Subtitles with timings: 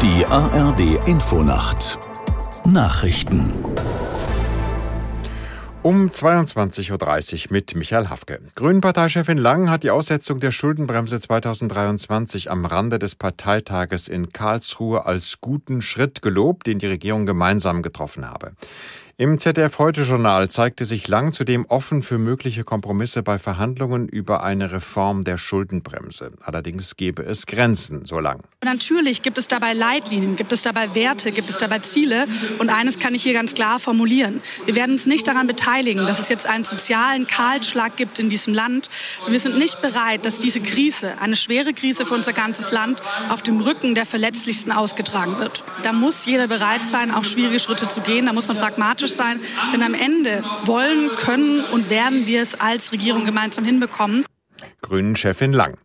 [0.00, 1.98] ARD Infonacht
[2.64, 3.52] Nachrichten
[5.82, 8.38] um 22.30 Uhr mit Michael Hafke.
[8.54, 15.40] Grünen-Parteichefin Lang hat die Aussetzung der Schuldenbremse 2023 am Rande des Parteitages in Karlsruhe als
[15.40, 18.52] guten Schritt gelobt, den die Regierung gemeinsam getroffen habe.
[19.20, 25.24] Im ZDF-Heute-Journal zeigte sich Lang zudem offen für mögliche Kompromisse bei Verhandlungen über eine Reform
[25.24, 26.30] der Schuldenbremse.
[26.40, 28.44] Allerdings gebe es Grenzen, so lang.
[28.64, 32.28] Natürlich gibt es dabei Leitlinien, gibt es dabei Werte, gibt es dabei Ziele.
[32.60, 34.40] Und eines kann ich hier ganz klar formulieren.
[34.66, 38.54] Wir werden uns nicht daran beteiligen, dass es jetzt einen sozialen Kahlschlag gibt in diesem
[38.54, 38.88] Land.
[39.26, 43.42] Wir sind nicht bereit, dass diese Krise, eine schwere Krise für unser ganzes Land, auf
[43.42, 45.64] dem Rücken der Verletzlichsten ausgetragen wird.
[45.82, 48.26] Da muss jeder bereit sein, auch schwierige Schritte zu gehen.
[48.26, 49.40] Da muss man pragmatisch realistisch sein,
[49.72, 54.24] denn am Ende wollen, können und werden wir es als Regierung gemeinsam hinbekommen.
[54.82, 55.78] Grünen-Chefin Lang.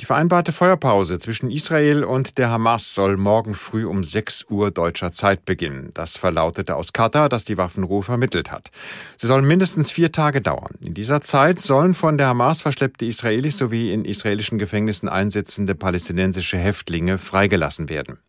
[0.00, 5.12] Die vereinbarte Feuerpause zwischen Israel und der Hamas soll morgen früh um 6 Uhr deutscher
[5.12, 5.90] Zeit beginnen.
[5.92, 8.70] Das verlautete aus Katar, das die Waffenruhe vermittelt hat.
[9.18, 10.74] Sie sollen mindestens vier Tage dauern.
[10.80, 16.56] In dieser Zeit sollen von der Hamas verschleppte Israelis sowie in israelischen Gefängnissen einsitzende palästinensische
[16.56, 18.20] Häftlinge freigelassen werden.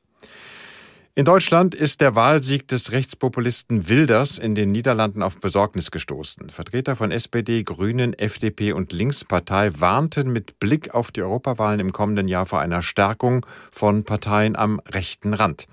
[1.14, 6.50] In Deutschland ist der Wahlsieg des Rechtspopulisten Wilders in den Niederlanden auf Besorgnis gestoßen.
[6.50, 12.30] Vertreter von SPD, Grünen, FDP und Linkspartei warnten mit Blick auf die Europawahlen im kommenden
[12.30, 15.68] Jahr vor einer Stärkung von Parteien am rechten Rand.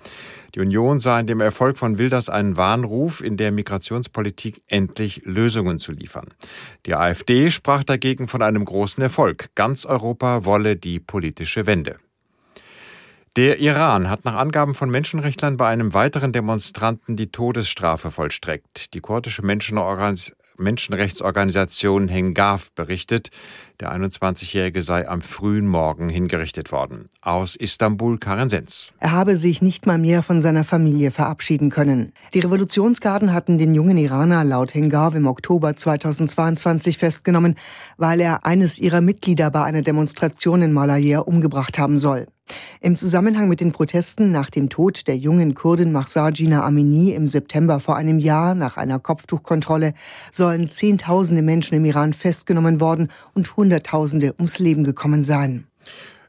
[0.55, 5.79] Die Union sah in dem Erfolg von Wilders einen Warnruf, in der Migrationspolitik endlich Lösungen
[5.79, 6.27] zu liefern.
[6.85, 9.51] Die AfD sprach dagegen von einem großen Erfolg.
[9.55, 11.97] Ganz Europa wolle die politische Wende.
[13.39, 18.93] Der Iran hat nach Angaben von Menschenrechtlern bei einem weiteren Demonstranten die Todesstrafe vollstreckt.
[18.93, 23.29] Die kurdische Menschenrechtsorganisation Hengav berichtet,
[23.79, 27.07] der 21-Jährige sei am frühen Morgen hingerichtet worden.
[27.21, 28.91] Aus Istanbul Karen Sens.
[28.99, 32.11] Er habe sich nicht mal mehr von seiner Familie verabschieden können.
[32.33, 37.55] Die Revolutionsgarden hatten den jungen Iraner laut Hengav im Oktober 2022 festgenommen,
[37.95, 42.27] weil er eines ihrer Mitglieder bei einer Demonstration in Malaya umgebracht haben soll.
[42.81, 47.27] Im Zusammenhang mit den Protesten nach dem Tod der jungen Kurdin Mahsa Gina Amini im
[47.27, 49.93] September vor einem Jahr nach einer Kopftuchkontrolle
[50.31, 55.67] sollen Zehntausende Menschen im Iran festgenommen worden und Hunderttausende ums Leben gekommen sein.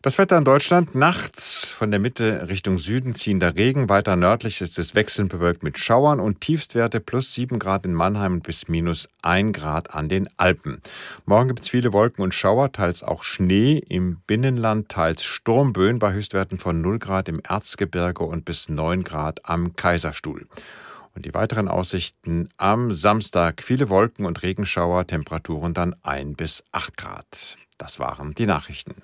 [0.03, 3.91] Das Wetter in Deutschland nachts von der Mitte Richtung Süden ziehender Regen.
[3.91, 8.41] Weiter nördlich ist es wechselnd bewölkt mit Schauern und Tiefstwerte plus 7 Grad in Mannheim
[8.41, 10.81] bis minus 1 Grad an den Alpen.
[11.27, 13.77] Morgen gibt es viele Wolken und Schauer, teils auch Schnee.
[13.77, 19.51] Im Binnenland teils Sturmböen bei Höchstwerten von 0 Grad im Erzgebirge und bis 9 Grad
[19.51, 20.47] am Kaiserstuhl.
[21.15, 26.97] Und die weiteren Aussichten am Samstag viele Wolken und Regenschauer, Temperaturen dann 1 bis 8
[26.97, 27.59] Grad.
[27.77, 28.95] Das waren die Nachrichten.